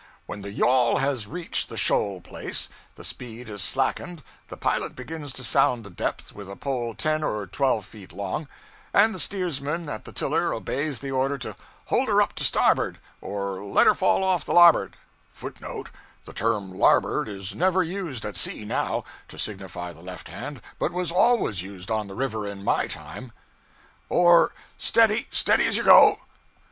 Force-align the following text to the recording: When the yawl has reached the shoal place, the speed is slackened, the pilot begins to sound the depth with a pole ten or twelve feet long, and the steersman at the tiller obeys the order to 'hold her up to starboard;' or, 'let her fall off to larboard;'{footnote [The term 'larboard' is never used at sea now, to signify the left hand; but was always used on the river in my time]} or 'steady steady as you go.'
When 0.25 0.41
the 0.41 0.51
yawl 0.51 0.97
has 0.97 1.27
reached 1.27 1.69
the 1.69 1.77
shoal 1.77 2.21
place, 2.21 2.69
the 2.95 3.03
speed 3.03 3.47
is 3.47 3.61
slackened, 3.61 4.23
the 4.47 4.57
pilot 4.57 4.95
begins 4.95 5.31
to 5.33 5.43
sound 5.43 5.83
the 5.83 5.91
depth 5.91 6.31
with 6.33 6.49
a 6.49 6.55
pole 6.55 6.95
ten 6.95 7.21
or 7.23 7.45
twelve 7.45 7.85
feet 7.85 8.11
long, 8.11 8.47
and 8.95 9.13
the 9.13 9.19
steersman 9.19 9.89
at 9.89 10.05
the 10.05 10.11
tiller 10.11 10.55
obeys 10.55 11.01
the 11.01 11.11
order 11.11 11.37
to 11.37 11.55
'hold 11.85 12.07
her 12.07 12.19
up 12.19 12.33
to 12.37 12.43
starboard;' 12.43 12.97
or, 13.21 13.63
'let 13.63 13.85
her 13.85 13.93
fall 13.93 14.23
off 14.23 14.43
to 14.45 14.53
larboard;'{footnote 14.53 15.91
[The 16.25 16.33
term 16.33 16.71
'larboard' 16.73 17.29
is 17.29 17.53
never 17.53 17.83
used 17.83 18.25
at 18.25 18.35
sea 18.35 18.65
now, 18.65 19.03
to 19.27 19.37
signify 19.37 19.93
the 19.93 20.01
left 20.01 20.29
hand; 20.29 20.63
but 20.79 20.91
was 20.91 21.11
always 21.11 21.61
used 21.61 21.91
on 21.91 22.07
the 22.07 22.15
river 22.15 22.47
in 22.47 22.63
my 22.63 22.87
time]} 22.87 23.33
or 24.09 24.51
'steady 24.79 25.27
steady 25.31 25.67
as 25.67 25.77
you 25.77 25.83
go.' 25.83 26.21